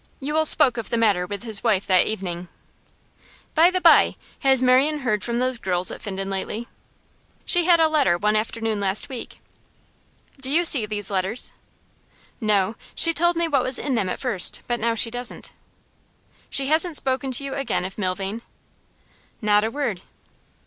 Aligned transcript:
Yule 0.19 0.47
spoke 0.47 0.77
of 0.77 0.89
the 0.89 0.97
matter 0.97 1.27
with 1.27 1.43
his 1.43 1.63
wife 1.63 1.85
that 1.85 2.07
evening. 2.07 2.47
'By 3.53 3.69
the 3.69 3.79
bye, 3.79 4.15
has 4.39 4.59
Marian 4.59 5.01
heard 5.01 5.23
from 5.23 5.37
those 5.37 5.59
girls 5.59 5.91
at 5.91 6.01
Finden 6.01 6.27
lately?' 6.27 6.67
'She 7.45 7.65
had 7.65 7.79
a 7.79 7.87
letter 7.87 8.17
one 8.17 8.35
afternoon 8.35 8.79
last 8.79 9.09
week.' 9.09 9.39
'Do 10.41 10.51
you 10.51 10.65
see 10.65 10.87
these 10.87 11.11
letters?' 11.11 11.51
'No; 12.39 12.75
she 12.95 13.13
told 13.13 13.35
me 13.35 13.47
what 13.47 13.61
was 13.61 13.77
in 13.77 13.93
them 13.93 14.09
at 14.09 14.19
first, 14.19 14.63
but 14.65 14.79
now 14.79 14.95
she 14.95 15.11
doesn't.' 15.11 15.53
'She 16.49 16.65
hasn't 16.65 16.97
spoken 16.97 17.29
to 17.33 17.43
you 17.45 17.53
again 17.53 17.85
of 17.85 17.99
Milvain?' 17.99 18.41
'Not 19.39 19.63
a 19.63 19.69
word. 19.69 20.01